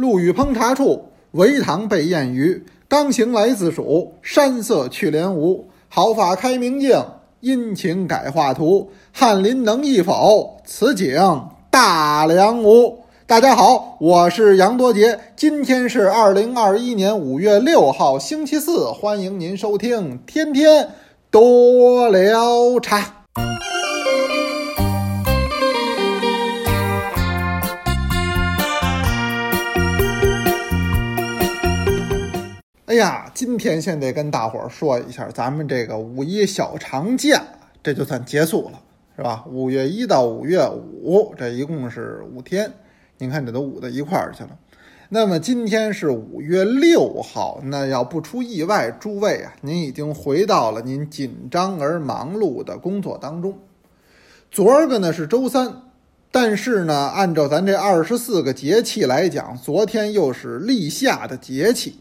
[0.00, 2.64] 陆羽烹茶处，围堂备宴鱼。
[2.88, 5.68] 刚行来自蜀，山色去连吴。
[5.90, 7.04] 毫发开明镜，
[7.40, 8.90] 阴晴改画图。
[9.12, 10.56] 翰林能一否？
[10.64, 11.20] 此景
[11.70, 13.00] 大梁无。
[13.26, 20.88] 大家好，我是杨多杰，今天是二零二一年五月六号，星期四，欢迎您收听天天
[21.30, 23.26] 多聊茶。
[32.90, 37.40] 哎呀，今天先得跟大伙儿说一下，咱们这个五一小长假
[37.84, 38.80] 这就算结束了，
[39.14, 39.44] 是吧？
[39.48, 42.68] 五月一到五月五，这一共是五天，
[43.18, 44.50] 您看这都捂到一块儿去了。
[45.10, 53.56] 那么今天是五月六号，那要不出意外，诸位啊，您已经回到了您紧张而忙碌的工作当中。
[54.50, 55.82] 昨儿个呢是周三，
[56.32, 62.00] 但是呢，按照咱这二十四个节气来讲，昨天又是立夏的节气。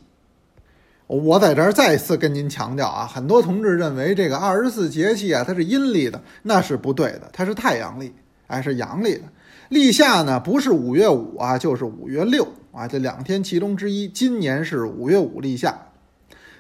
[1.09, 8.13] 我在这儿再次跟您强调啊，很多同志认为这个二十四节气啊，它是阴历的，那是不对的，它是太阳历，
[8.45, 9.23] 哎，是阳历的。
[9.69, 14.07] 立夏呢，不是五月五啊，就是五月六啊，这两天其中之一。
[14.07, 15.75] 今年是五月五立夏。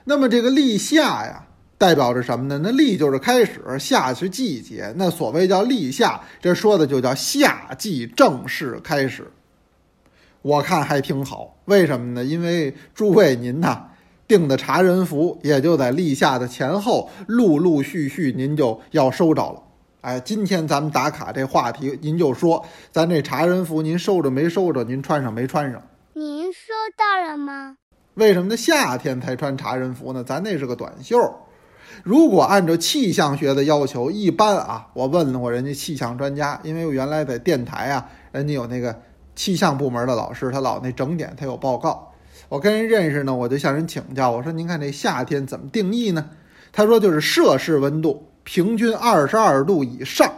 [0.05, 1.45] 那么这个立夏呀，
[1.77, 2.59] 代表着什么呢？
[2.63, 4.91] 那立就是开始，夏是季节。
[4.97, 9.31] 那所谓叫立夏，这说的就叫夏季正式开始。
[10.41, 12.25] 我看还挺好，为什么呢？
[12.25, 13.85] 因为诸位您呐。
[14.29, 19.63] 订的茶人服也就在立夏的前后，陆陆续续您就要收着了。
[20.01, 24.83] 哎，今天咱们打卡这话题，您就说咱这茶人服您收着没收着？
[24.83, 25.81] 您穿上没穿上？
[26.13, 26.59] 您收
[26.95, 27.77] 到了吗？
[28.13, 28.55] 为什么呢？
[28.55, 30.23] 夏天才穿茶人服呢？
[30.23, 31.17] 咱那是个短袖。
[32.03, 38.95] 如果按照气象学的要求，一般啊，我问了我人家气象专家，因为我原来在电台啊，人家有那个
[39.35, 42.08] 气象部门的老师，他老那整点，他有报告。
[42.49, 46.31] 我跟人认识呢，我就向人请教，我说：“您看这夏天怎么定义呢？”
[46.73, 50.33] 他说：“就是摄氏温度平均二十二度以上，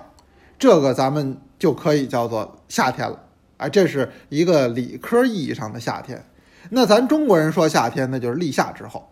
[0.59, 3.17] 这个咱们就可以叫做夏天了。”
[3.55, 6.21] 哎，这是一个理科意义上的夏天。
[6.69, 9.07] 那咱中国人说夏天，那就是立夏之后。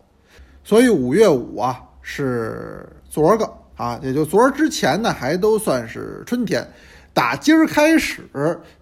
[0.62, 6.68] 所以五月五啊，是昨儿个啊，也就昨儿之前呢，还都算是春天。
[7.14, 8.28] 打今儿开始，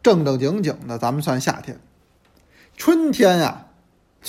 [0.03, 1.79] 正正经经的，咱们算夏天。
[2.77, 3.65] 春天呀。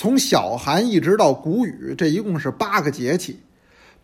[0.00, 3.38] 从小寒一直到谷雨，这一共是八个节气。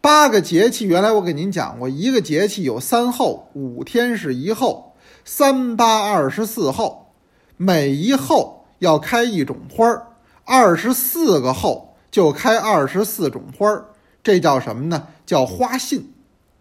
[0.03, 7.15] 八个节气，原来我给您讲过，一个节气有三候，五天是一候，三八二十四候，
[7.57, 10.09] 每一候要开一种花儿，
[10.45, 13.87] 二十四个候就开二十四种花儿，
[14.23, 15.07] 这叫什么呢？
[15.25, 16.13] 叫花信。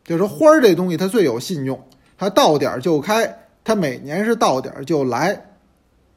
[0.06, 1.78] 就是花儿这东西，它最有信用，
[2.18, 5.55] 它到点儿就开，它每年是到点儿就来。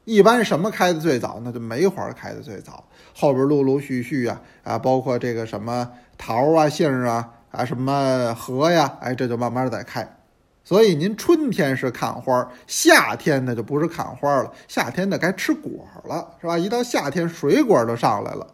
[0.09, 1.39] 一般什么开的最早？
[1.43, 2.83] 那就梅花开的最早。
[3.13, 5.87] 后边陆陆续续啊啊，包括这个什么
[6.17, 10.17] 桃啊、杏啊啊，什么荷呀，哎，这就慢慢在开。
[10.63, 16.57] 所以您春天是看花，夏天呢就不是看花了，夏天呢该吃果了，是吧？
[16.57, 18.47] 一到夏天，水果都上来了。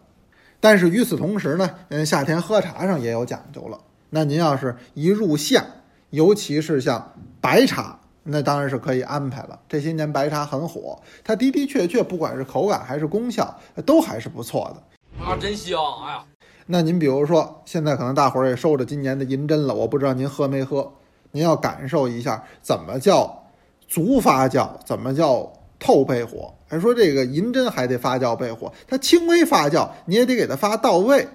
[0.60, 3.80] 但是与此同时呢，嗯，夏天喝茶上也有讲究了。
[4.10, 5.64] 那您要是一入夏，
[6.10, 7.98] 尤其是像白茶。
[8.28, 9.60] 那当然是可以安排了。
[9.70, 13.56] 这些年白茶很火，它的的确确，不管是口感还是功效，
[13.86, 15.24] 都还是不错的。
[15.24, 15.80] 啊，真香！
[16.04, 16.26] 哎呀，
[16.66, 20.92] 那您比如说，现在可能大伙儿也收着今年的银针了，我不知道您喝没喝。
[21.32, 23.44] 您要感受一下，怎么叫
[23.88, 26.54] 足发酵，怎么叫透焙火。
[26.68, 31.28] 还说这个银针还得发酵焙火，它轻微发酵你也得给它发到位，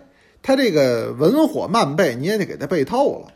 [0.42, 3.28] 它这个文火慢焙你也得给它焙透了。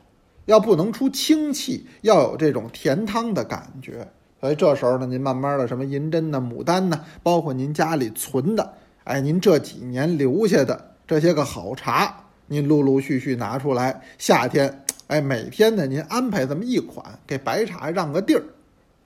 [0.47, 4.07] 要不能出清气，要有这种甜汤的感觉。
[4.41, 12.15] 所以这时候呢，您慢慢的什么银针呢、牡丹呢，包括您家里存的，哎，您这几年留下的这些个好茶，
[12.49, 14.03] 您陆陆续续拿出来。
[14.19, 18.43] 夏天，哎，每天呢，您安排这么一款，给白茶让个地儿，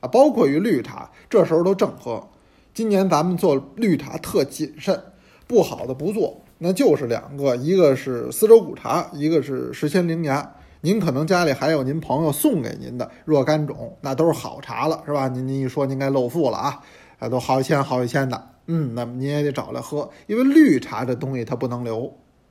[0.00, 2.28] 啊，包括于绿茶，这时候都正喝。
[2.74, 5.00] 今年咱们做绿茶特谨慎，
[5.46, 10.52] 不好的不做，那就是两个，一个是丝绸古茶，一个是十千灵芽。
[10.80, 15.26] 您可能家里还有您朋友送给您的若干种，那都是好茶了，是吧？
[15.26, 16.80] 您您一说，您该露富了啊！
[17.18, 22.02] 啊，都好几千、好几千的，嗯，那么您也得找来喝，因为绿茶这东西它不能留，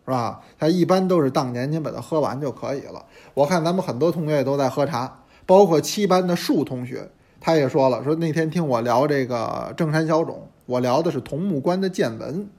[0.04, 0.42] 是吧？
[0.60, 3.06] 它一般都是当年您把它喝完就可以了。
[3.34, 7.10] 我看咱们很多同学也都在喝茶，包括七班的树同学，
[7.40, 12.50] 他也说了，说那天听我聊这个正山小种，我聊的是桐木关的见闻，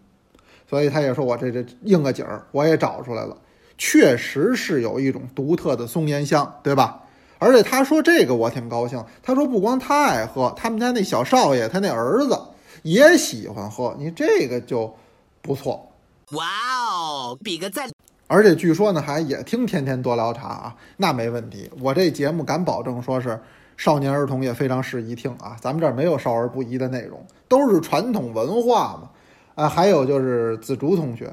[0.67, 3.37] 所以他也说我这这应个景儿，我也找出来了。
[3.79, 7.05] 确实是有一种独特的松烟香，对吧？
[7.39, 9.03] 而且他说这个我挺高兴。
[9.23, 12.37] 他说不光他爱喝，他们家那小少爷他那儿子
[12.83, 14.93] 也喜欢喝，你这个就
[15.41, 15.91] 不错。
[16.33, 16.45] 哇
[16.91, 17.89] 哦，比个赞！
[18.27, 21.71] 而且据说呢，还也听天天多聊茶啊，那没问题。
[21.81, 23.41] 我这节目敢保证，说是
[23.77, 25.57] 少年儿童也非常适宜听啊。
[25.61, 29.11] 咱们这儿没有少儿不宜的内容，都是传统文化嘛。
[29.55, 31.33] 啊，还有就是紫竹同学，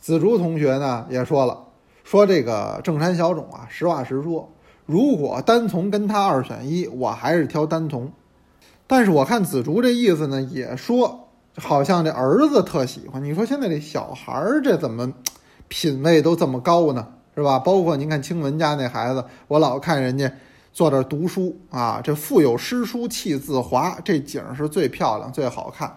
[0.00, 1.64] 紫竹同学呢也说了，
[2.04, 4.48] 说这个正山小种啊，实话实说，
[4.86, 8.12] 如果单从跟他二选一，我还是挑单从。
[8.86, 13.24] 但是我看紫竹这意思呢，也说好像这儿子特喜欢。
[13.24, 15.12] 你说现在这小孩儿这怎么？
[15.66, 17.58] 品味都这么高呢，是吧？
[17.58, 20.30] 包括您看清文家那孩子，我老看人家
[20.74, 25.90] 坐这读书啊，这腹有诗书气自华，这景是最漂亮、最好看。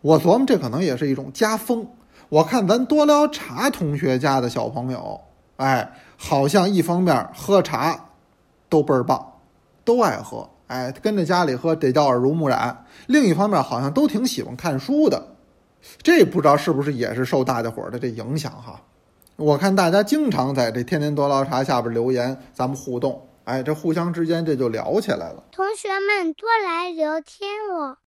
[0.00, 1.86] 我琢磨这可能也是一种家风。
[2.28, 5.20] 我看咱多聊茶同学家的小朋友，
[5.62, 8.08] 哎，好像一方面喝茶
[8.68, 9.34] 都倍儿棒，
[9.84, 15.36] 都爱喝，哎，跟着家里喝得叫耳濡目染；另一方面好像都挺喜欢看书的，
[16.02, 18.80] 这不知道是不是也是受大家伙儿的这影响哈。
[19.36, 25.44] 我看大家经常在这“天天多捞茶”下边留言，咱们互动，哎，这互相之间这就聊起来了。
[25.52, 27.98] 同学们多来聊天哦。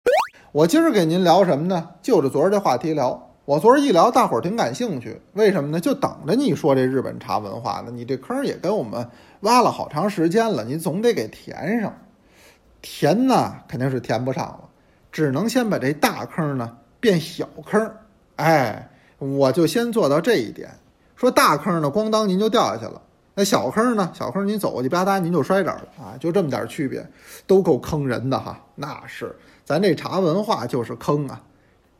[0.50, 1.90] 我今儿给您聊什么呢？
[2.02, 3.23] 就着昨儿这话题聊。
[3.46, 5.78] 我昨儿一聊，大伙儿挺感兴趣，为什么呢？
[5.78, 7.92] 就等着你说这日本茶文化呢。
[7.92, 9.06] 你这坑也跟我们
[9.40, 11.92] 挖了好长时间了，你总得给填上。
[12.80, 14.60] 填呢，肯定是填不上了，
[15.12, 17.92] 只能先把这大坑呢变小坑。
[18.36, 18.88] 哎，
[19.18, 20.70] 我就先做到这一点。
[21.14, 22.98] 说大坑呢，咣当您就掉下去了；
[23.34, 27.06] 那小坑呢，小坑您走过去吧嗒您就摔这儿了啊，就这么点区别，
[27.46, 28.58] 都够坑人的哈。
[28.74, 29.36] 那是
[29.66, 31.42] 咱这茶文化就是坑啊，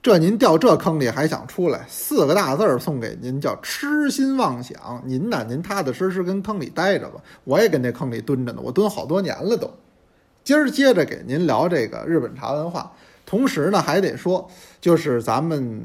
[0.04, 5.02] 这您掉这坑里还想出来，四个大字儿送给您，叫痴心妄想。
[5.06, 9.70] 您呢，您踏踏实实跟坑里待着吧，我也跟这坑里蹲着呢，我蹲好多年了都。
[10.44, 12.92] 今儿接着给您聊这个日本茶文化，
[13.24, 14.46] 同时呢还得说，
[14.78, 15.82] 就是咱们。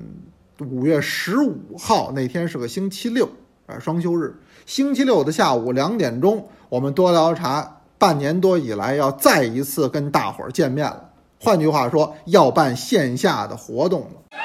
[0.70, 3.26] 五月十五号那天是个星期六，
[3.66, 4.36] 啊，双休日。
[4.66, 11.09] 星期六的下午两点钟，我们多聊茶半年多以来要再一次跟大伙儿见面了。
[11.40, 14.38] 换句话说，要办线下的活动了。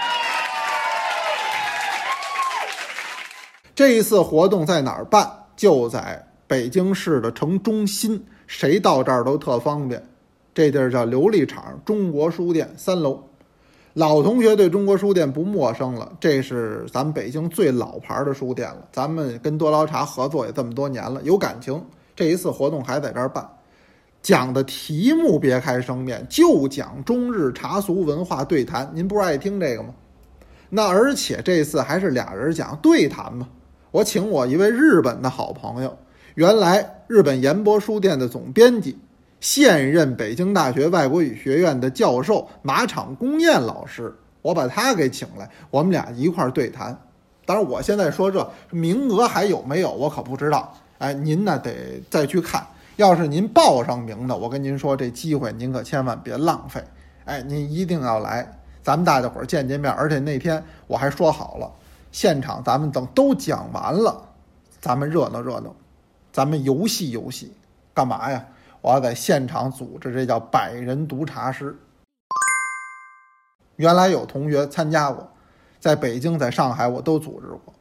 [3.75, 5.29] 这一次活动在哪儿办？
[5.56, 10.02] 就在北京市的城中心，谁到这儿都特方便。
[10.55, 13.20] 这地儿叫琉璃厂中国书店三楼。
[13.94, 18.88] 老同学对中国书店不陌生了，这是咱们北京最老牌的书店了。
[18.93, 21.85] 咱们跟多捞茶合作也这么多年了，有感情。
[22.14, 23.49] 这一次活动还在这儿办，
[24.24, 28.90] 讲的题目别开生面，就讲中日茶俗文化对谈。
[28.94, 29.90] 您不是爱听这个吗？
[30.70, 33.46] 那而且这次还是俩人讲对谈嘛。
[33.90, 35.98] 我请我一位日本的好朋友，
[36.36, 38.98] 原来日本研博书店的总编辑。
[39.40, 44.10] 现任北京大学外国语学院的教授马场公彦老师，
[44.40, 46.98] 我把他给请来，我们俩一块儿对谈。
[47.44, 50.74] 当然，我现在说这名额还有没有，我可不知道。
[50.96, 52.66] 哎，您呢得再去看。
[52.96, 56.82] 要是您报上名的，我跟您说，这机会您可千万别浪费。
[57.25, 58.49] 哎，您一定要来，
[58.82, 59.93] 咱们大家伙儿见见面。
[59.93, 61.69] 而且那天我还说好了，
[62.12, 64.29] 现场咱们等都讲完了，
[64.81, 65.75] 咱们热闹热闹，
[66.32, 67.52] 咱们游戏游戏，
[67.93, 68.44] 干嘛呀？
[68.81, 71.76] 我要在现场组织，这叫百人读茶师。
[73.75, 75.29] 原来有同学参加过，
[75.81, 77.74] 在北京、在上海我都组织过，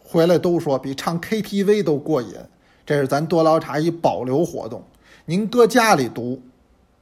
[0.00, 2.36] 回来都说比唱 KTV 都过瘾。
[2.86, 4.84] 这是咱多捞茶一保留活动。
[5.24, 6.42] 您搁家里读，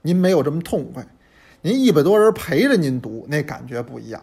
[0.03, 1.03] 您没有这么痛快；
[1.61, 4.23] 您一百多人陪着您读，那感觉不一样。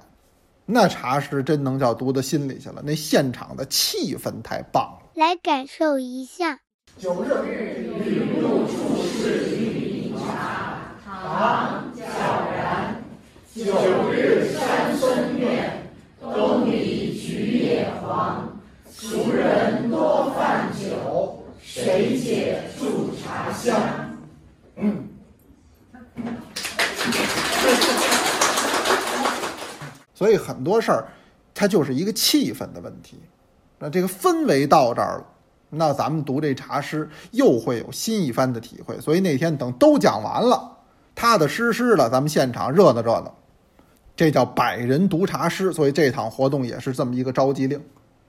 [0.66, 5.10] 那茶是真能叫读到心里去了，那现场的气氛太棒了。
[5.16, 6.60] 来感受一下。
[6.98, 12.04] 九日雨露处士玉饮茶，唐·皎
[12.56, 13.04] 然。
[13.54, 15.84] 九日山深院，
[16.22, 18.48] 东篱菊叶黄。
[18.90, 19.49] 俗人
[23.60, 23.80] 香？
[24.78, 25.08] 嗯。
[30.14, 31.08] 所以很多事儿，
[31.54, 33.20] 它就是一个气氛的问题。
[33.78, 35.26] 那这个氛围到这儿了。
[35.72, 40.78] 那咱们读这茶诗又会有新一番的体会，所以那天等都讲完了，
[41.14, 43.34] 踏踏实实的，咱们现场热闹热闹，
[44.16, 45.72] 这叫百人读茶诗。
[45.72, 47.80] 所以这场活动也是这么一个召集令，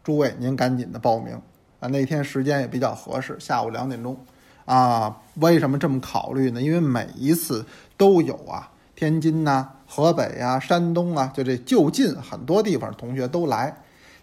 [0.05, 1.35] 诸位您赶紧的报名
[1.81, 1.89] 啊！
[1.89, 4.17] 那天时间也比较合适，下午两点钟
[4.65, 5.17] 啊。
[5.35, 6.61] 为什么这么考虑呢？
[6.61, 7.65] 因为每一次
[7.97, 13.75] 都有啊，天津呐、河北呀、山东啊，就这就近很多地方同学都来。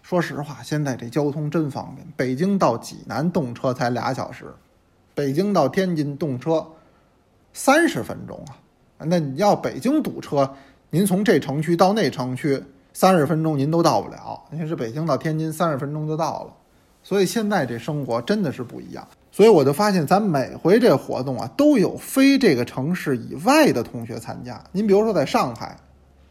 [0.02, 2.06] 说实话，现在这交通真方便。
[2.16, 4.54] 北京到济南动车才俩小时，
[5.14, 6.64] 北京到天津动车
[7.52, 8.54] 三十分钟啊。
[8.98, 10.54] 那你要北京堵车，
[10.90, 16.52] 您从这城区到那城区三十分钟您都到不了，您是北京到天津三十分钟就到了。
[17.02, 19.06] 所以现在这生活真的是不一样。
[19.38, 24.60] 所以我就发现，咱每回这活动啊，都有非这个城市以外的同学参加。
[24.72, 25.76] 您比如说在上海，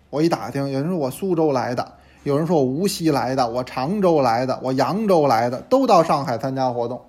[0.10, 7.00] 我一打听，有人说我苏州来的，有人说我无锡来的，我常州来的，我扬州来的，都到上海参加活动。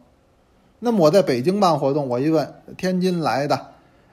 [0.79, 3.61] 那么我在北京办活动，我一问，天津来的，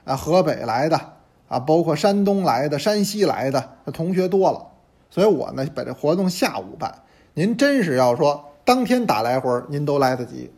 [0.04, 1.00] 啊，河北来的，
[1.46, 3.62] 啊，包括山东来的、山西来的，
[3.92, 4.60] 同学多了。
[5.08, 6.92] 所以我呢，把这活动下午办。
[7.34, 10.50] 您真是要说当天打来回，您都来得及。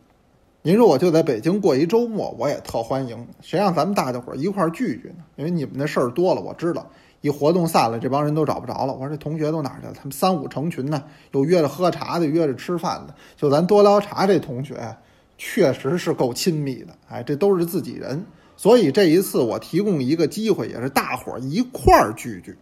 [0.69, 3.27] 您说我就在北京过一周末，我也特欢迎。
[3.41, 5.23] 谁让咱们大家伙一块儿聚聚呢？
[5.35, 6.87] 因为你们那事儿多了，我知道。
[7.21, 8.93] 一活动散了，这帮人都找不着了。
[8.93, 9.93] 我说这同学都哪去了？
[9.95, 13.15] 他们三五成群呢，有约着喝茶的，约着吃饭的。
[13.35, 14.95] 就咱多聊茶这同学，
[15.39, 16.93] 确实是够亲密的。
[17.09, 18.23] 哎，这都是自己人。
[18.55, 22.55] 所以这一次我提供一个机会，也是大伙儿一块儿聚聚。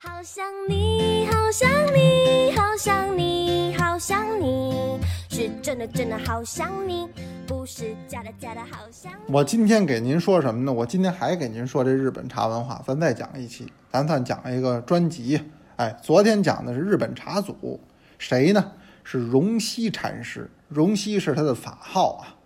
[0.00, 4.98] 好想你，好想你，好想你，好想你，
[5.36, 7.06] 是真的真的好想你，
[7.46, 9.12] 不是假的假的好想。
[9.28, 10.72] 我今天给您说什么呢？
[10.72, 15.38] 我今天还给您说这日本茶文化，咱再讲一期，咱算讲一个专辑。
[15.76, 17.78] 哎，昨天讲的是日本茶祖，
[18.16, 18.72] 谁呢？
[19.04, 22.36] 是荣西禅师，荣西是他的法号啊。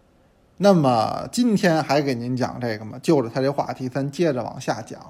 [0.57, 2.99] 那么今天还给您讲这个嘛？
[3.01, 5.01] 就着他这话题，咱接着往下讲。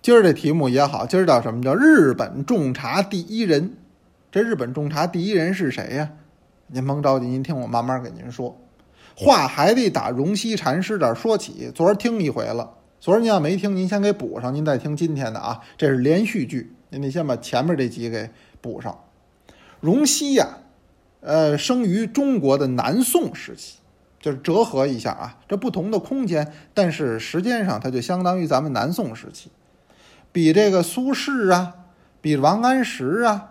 [0.00, 3.74] 今儿这题目也好，今儿叫什么叫日本种茶第一人？
[4.30, 6.12] 这日本种茶第一人是谁呀？
[6.74, 8.56] 您甭着急，您听我慢慢给您说。
[9.14, 11.70] 话还得打荣西禅师这儿说起。
[11.74, 15.60] 昨儿听一回了，昨儿您要没听，您先给补上，您再听今天的啊。
[15.76, 18.30] 这是连续剧，您得先把前面这集给
[18.62, 18.98] 补上。
[19.80, 20.48] 荣西呀、
[21.20, 23.76] 呃，生于中国的南宋时期，
[24.18, 29.50] 就是折合一下啊，这不同的空间，但是时间上它就相当于咱们南宋时期，
[30.32, 31.74] 比这个苏轼啊，
[32.22, 33.50] 比王安石啊，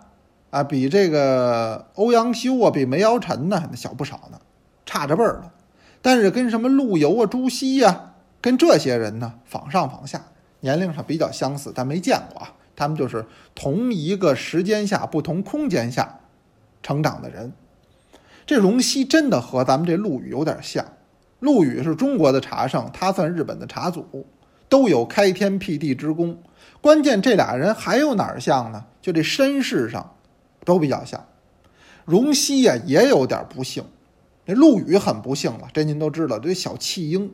[0.52, 4.38] 啊，比这个欧阳修啊，比梅尧臣呢，那小不少呢，
[4.84, 5.50] 差着辈儿了。
[6.02, 10.22] 但是跟什么陆游啊、朱熹呀、跟这些人呢仿上仿下，
[10.60, 12.52] 年龄上比较相似，但没见过啊。
[12.76, 16.20] 他们就是同一个时间下、不同空间下
[16.82, 17.54] 成长的人。
[18.44, 20.84] 这荣西真的和咱们这陆羽有点像。
[21.40, 24.26] 陆羽是中国的茶圣，他算日本的茶祖，
[24.68, 26.36] 都有开天辟地之功。
[26.82, 28.84] 关键这俩人还有哪儿像呢？
[29.00, 30.11] 就这身世上
[30.64, 31.24] 都比较像。
[32.04, 33.84] 荣西呀、也有点不幸，
[34.44, 37.32] 这陆羽很不幸了，这您都知道，这小弃婴。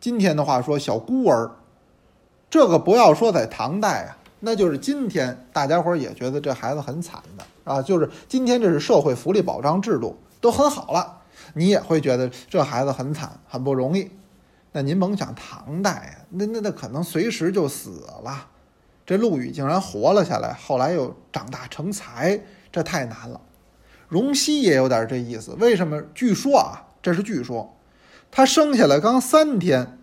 [0.00, 1.50] 今天的话说，小孤儿，
[2.48, 11.18] 这个不要说在唐代啊，那就是今天大家伙儿也觉得这孩子很惨的啊，就是今天这是社会福利保障制度都很好了，
[11.54, 14.10] 你也会觉得这孩子很惨，很不容易。
[14.72, 18.46] 那您甭想唐代啊，那那那可能随时就死了。
[19.04, 23.40] 这陆羽竟然活了下来，后来又长大成才，这太难了。
[24.08, 26.02] 荣西也有点这意思，为什么？
[26.14, 27.76] 据说啊，这是据说，
[28.30, 29.98] 他生下来刚三天，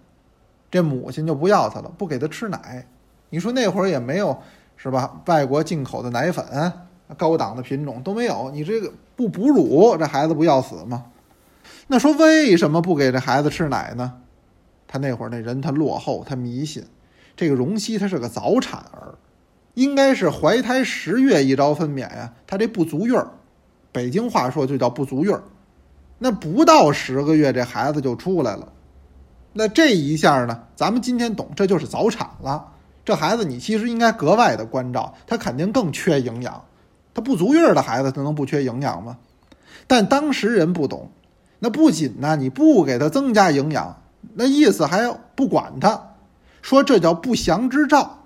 [0.69, 2.87] 这母亲就不要他了，不给他吃奶。
[3.29, 4.39] 你说那会儿也没有
[4.77, 5.21] 是吧？
[5.25, 6.71] 外国进口的奶粉，
[7.17, 11.05] 高档的品种都没有，你这个不哺乳，这孩子不要死吗？
[11.87, 14.21] 那说为什么不给这孩子吃奶呢？
[14.87, 16.85] 他那会儿那人他落后，他迷信。
[17.35, 19.15] 这个荣西他是个早产儿，
[19.75, 23.27] 应该是怀胎十月一朝分娩呀，他这不足月儿，
[23.91, 25.43] 北京话说就叫不足月儿。
[26.17, 28.71] 那不到十个月，这孩子就出来了。
[29.53, 32.71] 那这一下呢，咱们今天懂，这就是早产了。
[33.03, 36.63] 这孩子你其实应该格外的关照，他肯定更缺营养。
[37.13, 39.17] 他不足月儿的孩子，他能不缺营养吗？
[39.87, 41.11] 但当时人不懂，
[41.59, 44.01] 那不仅呢，你不给他增加营养，
[44.33, 46.15] 那意思还不管他，
[46.61, 48.24] 说这叫不祥之兆，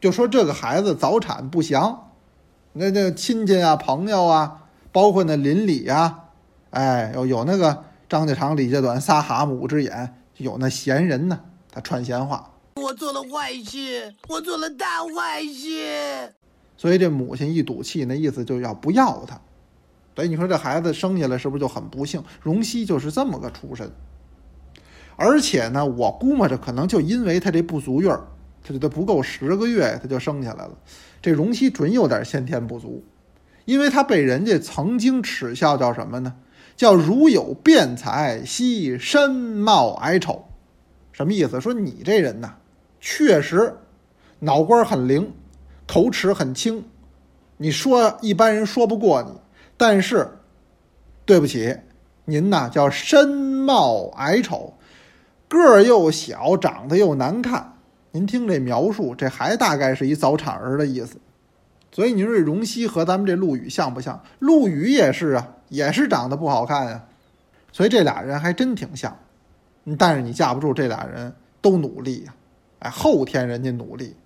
[0.00, 2.10] 就说这个孩子早产不祥，
[2.74, 6.24] 那那亲戚啊、朋友啊，包括那邻里啊、
[6.70, 11.40] 哎，有有那个张家长李家短仨蛤蟆五只眼，有那闲人呢，
[11.72, 16.34] 他传闲话，我做了坏事，我做了大坏事。
[16.76, 19.40] 所以这母亲一赌气，那意思就要不要他。
[20.14, 22.22] 所以你说这孩子生下来是不是就很不幸？
[22.42, 23.90] 荣熙就是这么个出身，
[25.16, 28.26] 而且呢，我估摸着可能就因为他这不足月儿，
[28.66, 30.76] 他这都不够十个月，他就生下来了。
[31.22, 33.04] 这荣西准有点先天不足，
[33.64, 36.34] 因为他被人家曾经耻笑叫什么呢？
[36.76, 40.46] 叫如有辩才，惜身貌矮丑。
[41.12, 41.60] 什么意思？
[41.60, 42.56] 说你这人呐，
[43.00, 43.76] 确实
[44.40, 45.32] 脑瓜很灵，
[45.86, 46.84] 口齿很清，
[47.56, 49.30] 你说一般人说不过你，
[49.76, 50.28] 但是
[51.24, 51.76] 对不起，
[52.24, 54.74] 您呐叫身貌矮丑，
[55.48, 57.75] 个儿又小，长得又难看。
[58.16, 61.18] 您听这描述，这还大概是一早产儿的意思。
[61.92, 64.18] 所以您说这荣西和咱们这陆羽像不像？
[64.38, 67.04] 陆羽也是啊，也是长得不好看呀。
[67.72, 69.14] 所以这俩人还真挺像。
[69.98, 72.34] 但是你架不住这俩人都努力呀，
[72.78, 74.16] 哎，后天人家努力，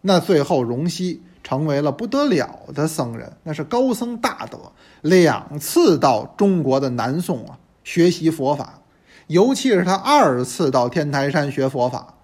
[0.00, 4.58] 那最后荣西成为了不得了的僧人，那是高僧大德，
[5.02, 8.80] 两次到中国的南宋啊学习佛法，
[9.26, 12.14] 尤其是他二次到天台山学佛法，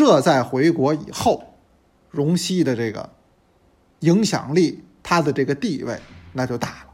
[0.00, 1.56] 这在回国以后，
[2.08, 3.10] 荣西的这个
[3.98, 6.00] 影响力，他的这个地位
[6.32, 6.86] 那就大了。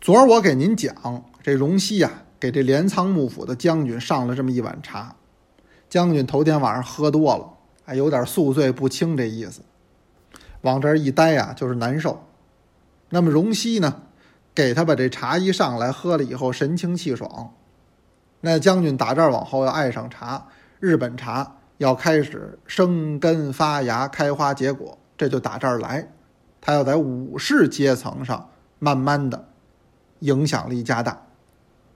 [0.00, 2.22] 昨儿我给您讲这荣西呀。
[2.38, 5.16] 给这镰仓幕府的将军上了这么一碗茶，
[5.90, 7.52] 将军头天晚上喝多了，
[7.84, 9.62] 还有点宿醉不清这意思，
[10.60, 12.24] 往这儿一待呀就是难受。
[13.08, 14.02] 那么荣西呢，
[14.54, 17.54] 给他把这茶一上来喝了以后，神清气爽。
[18.40, 20.46] 那将军打这儿往后要爱上茶，
[20.78, 26.12] 日本茶要开始生根发芽、开花结果，这就打这儿来，
[26.60, 29.48] 他要在武士阶层上慢慢的
[30.20, 31.26] 影响力加大。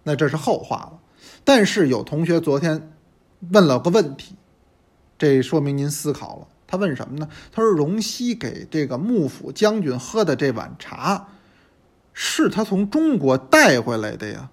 [0.04, 0.98] 那这是后话了，
[1.44, 2.90] 但是有同学昨天
[3.50, 4.34] 问了个问题，
[5.18, 6.48] 这说明您思考了。
[6.66, 7.28] 他问什么呢？
[7.52, 11.28] 他说：“荣西给这个幕府将军喝的这碗茶，
[12.14, 14.48] 是他从中国带回来的呀，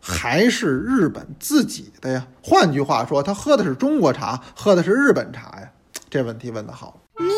[0.00, 2.26] 还是日本自己的呀？
[2.42, 5.70] 换句话说，他喝的是中国茶，喝的是日本茶呀？
[6.08, 7.28] 这问题问得好，妙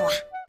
[0.00, 0.06] 啊！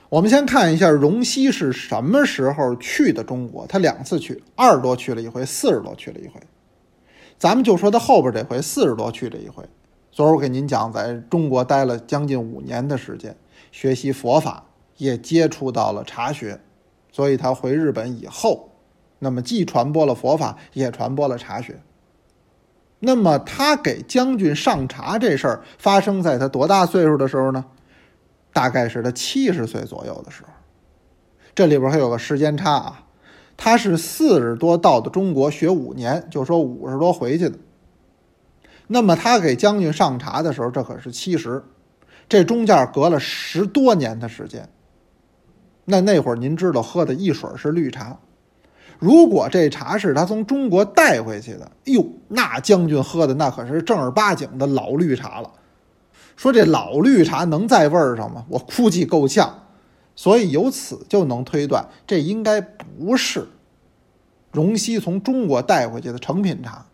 [0.10, 3.66] 我们先看一下荣西是什么时候去的中国？
[3.66, 6.40] 他两次去，二十多去了一回，四十多去了一回。
[7.40, 9.63] 咱们就说他后边这回四十多去这一回，
[10.12, 13.36] 昨儿我给您讲，在中国待了将近五年的时间，
[13.72, 14.66] 学习佛法，
[14.98, 16.60] 也接触到了茶学，
[17.12, 18.71] 所以他回日本以后，
[19.24, 21.80] 那么既传播了佛法，也传播了茶学。
[22.98, 27.63] 那么他给将军上茶这事儿发生在他多大岁数的时候呢？
[28.51, 30.50] 大概是他七十岁左右的时候。
[31.54, 33.04] 这里边还有个时间差啊。
[33.56, 37.60] 他是四十多到的中国学五年，就说五十多回去的。
[38.88, 41.64] 那么他给将军上茶的时候，这可是七十，
[42.27, 44.68] 这中间隔了十多年的时间。
[45.86, 48.20] 那那会儿您知道喝的一水是绿茶，
[49.01, 55.51] 如果这茶是他从中国带回去的，哎呦，那将军喝的那可是正儿八经的老绿茶了。
[56.35, 58.46] 说这老绿茶能在味儿上吗？
[58.48, 59.64] 我估计够呛。
[60.16, 63.48] 所以由此就能推断，这应该不是
[64.51, 66.85] 荣西从中国带回去的成品茶。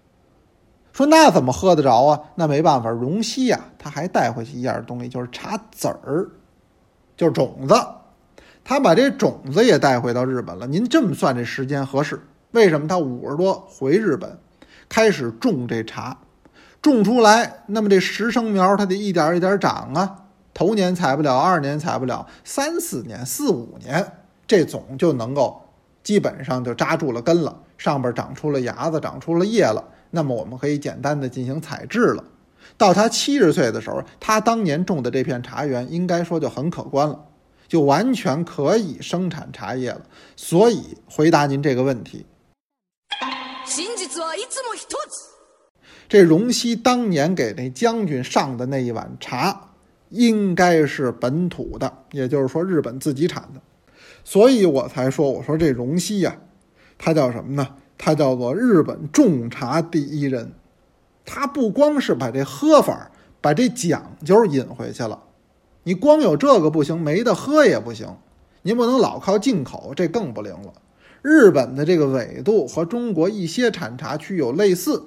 [0.93, 2.21] 说那怎么喝得着啊？
[2.35, 6.29] 那没办法，荣西呀，他还带回去一样东西，就是茶籽儿，
[7.17, 7.75] 就是种子。
[8.67, 10.67] 他把这种子也带回到日本了。
[10.67, 12.19] 您这么算，这时间合适？
[12.51, 14.37] 为什么他五十多回日本，
[14.89, 16.17] 开始种这茶，
[16.81, 20.25] 种出来，那么这实生苗它得一点一点长啊。
[20.53, 24.05] 头年采不了，二年采不了，三四年、四五年，
[24.45, 25.61] 这种就能够
[26.03, 29.81] 基本上就扎住了根了，上边长出了芽子，长出了叶了。
[30.11, 32.21] 那么我们可以简单的进行采制了。
[32.75, 37.17] 到他七十岁的时候，他当年种的这片茶园应该说就很可观了，
[37.67, 40.01] 就完全可以生产茶叶了。
[40.35, 42.25] 所以回答您这个问题，
[46.07, 49.63] 这荣西当年给那将军上的那一碗茶。
[50.09, 53.59] 应该是本土的，也就是说日本自己产的，
[54.23, 56.33] 所以我才说，我说这荣西呀，
[56.97, 57.75] 他叫什么呢？
[57.97, 60.49] 他叫做日本种茶第一人。
[61.25, 65.21] 他不光是把这喝法、把这讲究引回去了，
[65.87, 68.13] 你光有这个不行，没得喝也不行。
[68.61, 70.73] 您不能老靠进口，这更不灵了。
[71.21, 75.01] 日本的这个纬度和中国一些产茶区有类似，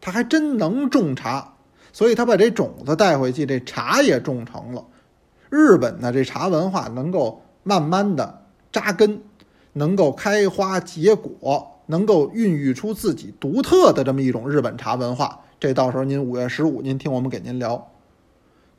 [0.00, 1.52] 他还真能种茶。
[1.92, 4.82] 所以他把这种子带回去，这茶也种成了。
[5.50, 9.20] 日本呢，这茶文化能够慢慢的扎根，
[9.74, 15.40] 能够开花结果，能够孕育出自己独特的这么一种日本茶文化。
[15.60, 17.91] 这到时候您五月十五，您听我们给您聊。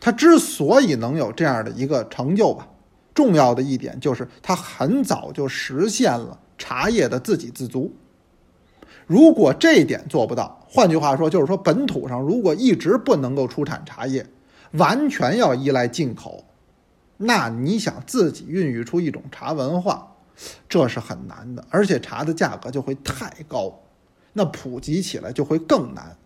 [0.04, 2.68] 他之所以能有这样的一个成就吧，
[3.14, 7.96] 重要的一点就是他很早就实现了茶叶的自给自足。
[9.08, 14.28] 如果这一点做不到，换句话说，就是说本土上如果一直不能够出产茶叶，
[14.72, 16.44] 完全要依赖进口，
[17.16, 20.16] 那你想自己孕育出一种茶文化，
[20.68, 23.80] 这是很难的，而且茶的价格就会太高，
[24.34, 26.18] 那普及起来就会更难。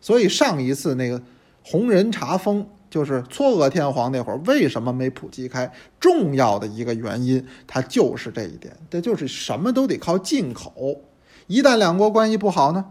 [0.00, 1.22] 所以上一次那个
[1.62, 5.68] 红人茶风，就是嵯峨天皇那会儿，为什么没普及开？
[5.98, 11.00] 重要的一个原因，它就是这一点，这就是什么都得靠进口。
[11.48, 12.84] 一旦两国关系不好呢，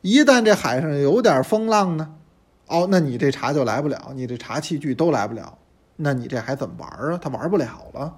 [0.00, 2.14] 一旦这海上有点风浪呢，
[2.66, 5.58] 哦，那你这茶就来不了，你这茶器具都来不了，
[5.96, 7.20] 那你这还怎么玩啊？
[7.20, 8.16] 他玩不了了。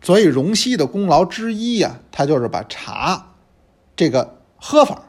[0.00, 3.34] 所以荣西的功劳之一呀、他就是把茶
[3.96, 5.02] 这个喝法，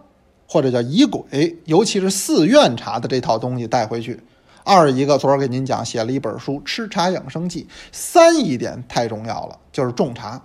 [0.47, 4.19] 或者叫仪轨，尤其是寺院茶的这套东西带回去。
[4.63, 7.63] 二一个，昨儿给您讲写了一本书《吃茶养生记》。
[7.91, 10.41] 三一点太重要了，就是种茶。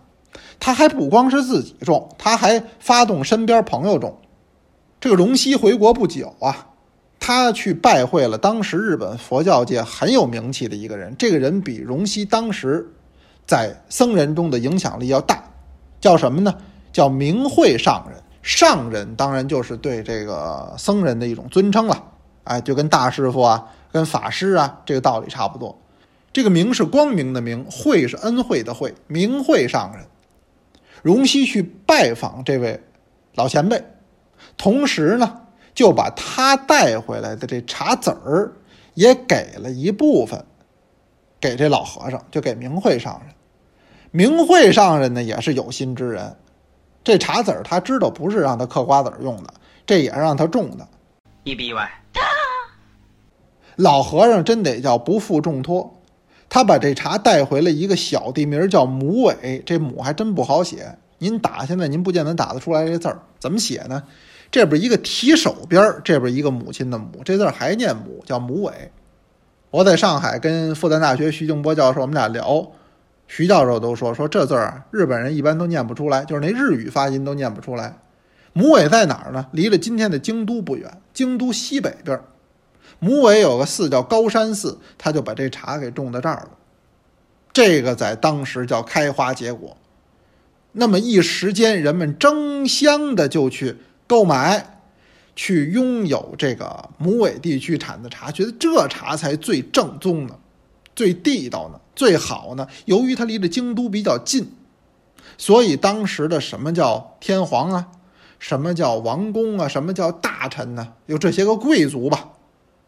[0.59, 4.19] 他还不光是自己种，他还发动身边朋友种。
[5.01, 6.69] 这个荣西回国不久啊，
[7.21, 11.15] 他去拜会了当时日本佛教界很有名气的一个人。
[11.19, 12.93] 这个人比荣西当时
[13.47, 15.43] 在僧人中的影响力要大，
[16.01, 16.55] 叫什么呢？
[16.93, 18.23] 叫明慧上人。
[18.43, 22.03] 上人当然就是对这个僧人的一种尊称了，
[22.45, 25.79] 哎，就跟大师傅啊、跟法师啊这个道理差不多。
[26.33, 30.05] 这个明是光明的明，慧是恩惠的惠，明慧上人。
[31.03, 32.79] 荣西去拜访这位
[33.37, 33.83] 老前辈，
[34.59, 35.41] 同时呢，
[35.75, 38.53] 就把他带回来的这茶籽儿
[38.93, 40.45] 也给了一部分
[41.41, 43.35] 给这老和尚，就给明慧上人。
[44.11, 46.37] 明慧上人呢也是有心之人，
[47.03, 49.55] 这茶籽儿他知道不是让他嗑瓜子儿用的，
[49.87, 50.87] 这也是让他种的。
[51.45, 51.91] 意不意外？
[53.77, 56.01] 老和尚真得叫不负重托，
[56.49, 60.97] 他把这茶带回了一个小地名叫母尾，这母还真不好写。
[61.19, 64.03] 您打现在您不见得打得出来这字儿，怎么写呢？
[64.51, 68.73] 这边一个提手边儿，这边一个母亲的母，这字儿还念母，叫母尾。
[69.71, 72.67] 我在上海跟复旦大学徐静波教授我们俩聊，
[73.27, 77.99] 徐教授都说说这字儿啊，日本人一般都念不出来，就是那日语发音都念不出来。
[78.53, 79.47] 母尾在哪儿呢？
[79.53, 82.25] 离了今天的京都不远，京都西北边儿。
[82.99, 86.51] 母尾有个寺叫高山寺，他就把这茶给种到这儿了。
[87.53, 89.77] 这个在当时叫开花结果。
[90.73, 94.81] 那么一时间，人们争相的就去购买，
[95.35, 100.39] 去拥有这个母尾地区产的茶，觉得这茶才最正宗呢，
[100.95, 102.69] 最地道呢，最好呢。
[102.85, 104.53] 由于它离着京都比较近，
[105.39, 107.89] 所以当时的什么叫天皇啊，
[108.39, 112.33] 什么叫王公啊，什么叫大臣呢、有这些个贵族吧。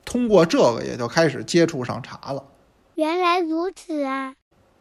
[0.08, 2.42] 通过这个也就开始接触上茶了，
[2.94, 4.32] 原来如此啊！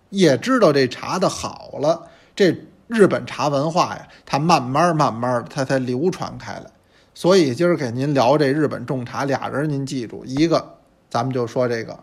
[0.09, 2.07] 也知道这茶的好了。
[2.33, 2.55] 这
[2.87, 6.65] 日本茶文化呀，它慢慢慢慢的它才流传开来。
[7.13, 10.77] 所以今儿给您聊这日本种茶，俩人您记住，一个
[11.09, 12.01] 咱们就说这个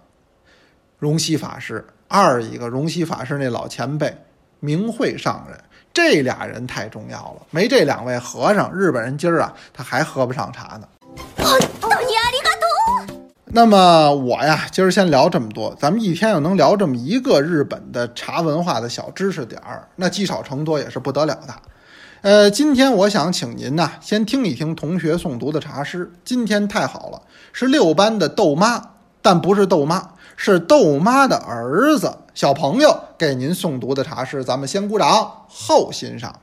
[0.98, 4.14] 荣西法师，二一个荣西法师那老前辈
[4.60, 5.58] 明慧上人，
[5.94, 7.46] 这俩人太重要了。
[7.50, 10.86] 没这两位和尚，日本人今儿啊他还喝不上茶呢。
[13.56, 15.72] 那么我呀，今儿先聊这么多。
[15.78, 21.54] 咱们一天要能聊这么一个日本的茶文化的小知识点儿，那积少成多也是不得了的。
[22.22, 26.10] 呃，今天我想请您呐，先听一听同学诵读的茶诗。
[26.24, 28.82] 今天太好了，是六班的豆妈，
[29.22, 34.42] 但不是豆妈，是豆妈的儿子小朋友给您诵读的茶诗。
[34.42, 36.40] 咱们先鼓掌，后欣赏。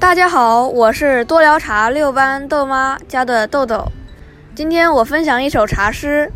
[0.00, 3.84] 大家好，我是多聊茶六班豆妈家的豆豆。
[4.54, 6.30] 今天我分享一首茶诗：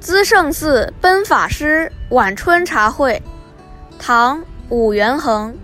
[0.00, 3.22] 资圣寺奔法师晚春茶会，
[3.98, 4.38] 唐·
[4.70, 5.54] 武元衡。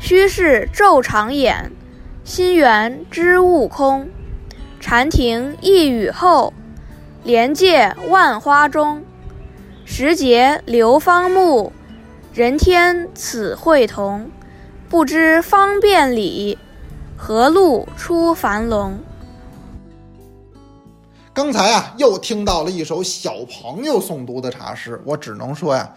[0.00, 1.70] 虚室昼长眼，
[2.24, 4.10] 心源知悟空。
[4.80, 6.52] 禅庭一雨后，
[7.22, 9.04] 莲界万花中。
[9.84, 11.72] 时节流芳暮，
[12.34, 14.28] 人天此会同。
[14.90, 16.58] 不知方便里，
[17.16, 18.98] 何路出樊笼？
[21.32, 25.94] 刚才啊，又听到了一首小朋友诵读的茶诗，我只能说呀，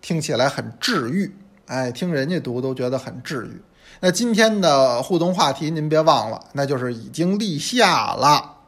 [0.00, 1.36] 听起来很治愈。
[1.66, 3.60] 哎，听人家读都觉得很治愈。
[3.98, 8.58] 那今天的互动话题您别忘了，那就是已经立夏了，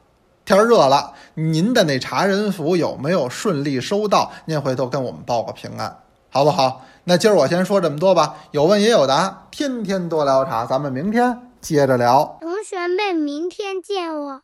[0.44, 4.32] 天热了，您的那茶人服有没有顺利收到？
[4.44, 5.98] 您回头跟我们报个平安，
[6.30, 6.84] 好不好？
[7.08, 12.36] 那今儿我先说这么多吧，有问也有答，天天多聊茶，咱们明天接着聊。
[12.42, 14.42] 同学们，明天见哦。